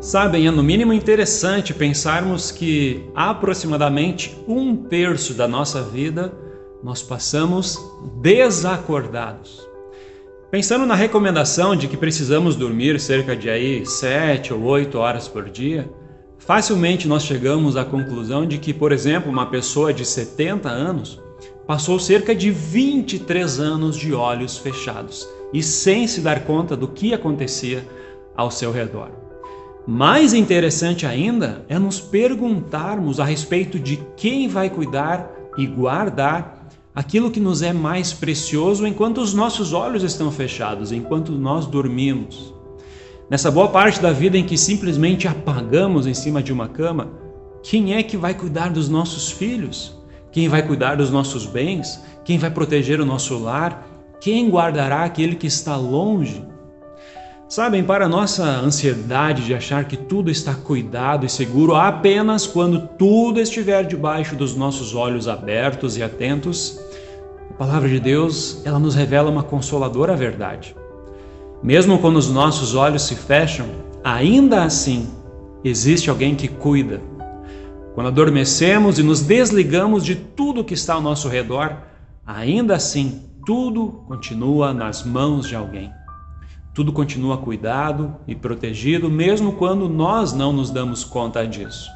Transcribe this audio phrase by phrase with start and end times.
[0.00, 6.32] Sabem, é no mínimo interessante pensarmos que aproximadamente um terço da nossa vida
[6.82, 7.78] nós passamos
[8.22, 9.68] desacordados.
[10.50, 15.50] Pensando na recomendação de que precisamos dormir cerca de aí 7 ou 8 horas por
[15.50, 15.92] dia,
[16.38, 21.20] facilmente nós chegamos à conclusão de que, por exemplo, uma pessoa de 70 anos
[21.66, 27.12] passou cerca de 23 anos de olhos fechados e sem se dar conta do que
[27.12, 27.86] acontecia
[28.34, 29.29] ao seu redor.
[29.86, 37.30] Mais interessante ainda é nos perguntarmos a respeito de quem vai cuidar e guardar aquilo
[37.30, 42.52] que nos é mais precioso enquanto os nossos olhos estão fechados, enquanto nós dormimos.
[43.30, 47.10] Nessa boa parte da vida em que simplesmente apagamos em cima de uma cama,
[47.62, 49.96] quem é que vai cuidar dos nossos filhos?
[50.32, 52.02] Quem vai cuidar dos nossos bens?
[52.24, 53.86] Quem vai proteger o nosso lar?
[54.20, 56.44] Quem guardará aquele que está longe?
[57.50, 63.40] Sabem, para nossa ansiedade de achar que tudo está cuidado e seguro apenas quando tudo
[63.40, 66.78] estiver debaixo dos nossos olhos abertos e atentos,
[67.50, 70.76] a palavra de Deus, ela nos revela uma consoladora verdade.
[71.60, 73.66] Mesmo quando os nossos olhos se fecham,
[74.04, 75.10] ainda assim
[75.64, 77.02] existe alguém que cuida.
[77.96, 81.78] Quando adormecemos e nos desligamos de tudo que está ao nosso redor,
[82.24, 85.90] ainda assim tudo continua nas mãos de alguém.
[86.72, 91.90] Tudo continua cuidado e protegido, mesmo quando nós não nos damos conta disso.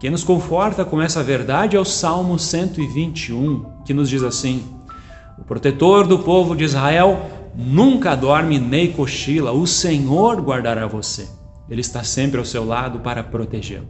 [0.00, 4.64] Quem nos conforta com essa verdade é o Salmo 121, que nos diz assim:
[5.38, 11.28] O protetor do povo de Israel nunca dorme nem cochila, o Senhor guardará você.
[11.68, 13.88] Ele está sempre ao seu lado para protegê-lo.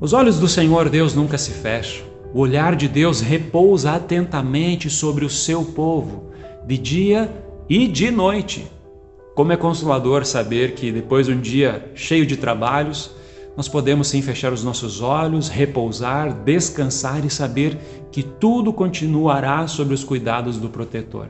[0.00, 2.04] Os olhos do Senhor Deus nunca se fecham.
[2.34, 6.30] O olhar de Deus repousa atentamente sobre o seu povo,
[6.66, 8.75] de dia e de noite.
[9.36, 13.10] Como é consolador saber que depois de um dia cheio de trabalhos,
[13.54, 17.76] nós podemos sim fechar os nossos olhos, repousar, descansar e saber
[18.10, 21.28] que tudo continuará sob os cuidados do protetor.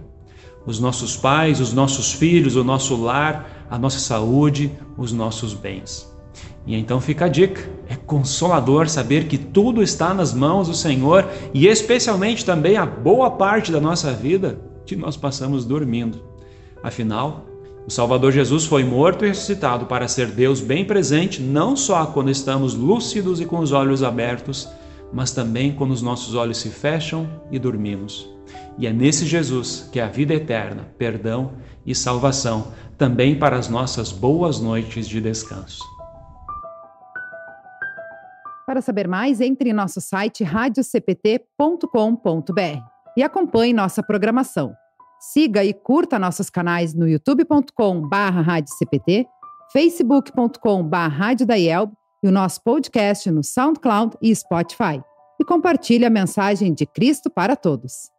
[0.65, 6.09] Os nossos pais, os nossos filhos, o nosso lar, a nossa saúde, os nossos bens.
[6.65, 11.29] E então fica a dica: é consolador saber que tudo está nas mãos do Senhor
[11.53, 16.23] e, especialmente, também a boa parte da nossa vida que nós passamos dormindo.
[16.85, 17.56] Afinal,
[17.87, 22.31] o Salvador Jesus foi morto e ressuscitado para ser Deus bem presente, não só quando
[22.31, 24.69] estamos lúcidos e com os olhos abertos,
[25.13, 28.29] mas também quando os nossos olhos se fecham e dormimos.
[28.77, 31.53] E é nesse Jesus que é a vida eterna, perdão
[31.87, 35.81] e salvação, também para as nossas boas noites de descanso.
[38.67, 42.81] Para saber mais, entre em nosso site radiocpt.com.br
[43.17, 44.75] e acompanhe nossa programação.
[45.19, 49.27] Siga e curta nossos canais no youtube.com/radiocpt,
[49.73, 55.03] facebook.com/radiodaielb e o nosso podcast no SoundCloud e Spotify.
[55.41, 58.11] E compartilhe a mensagem de Cristo para todos.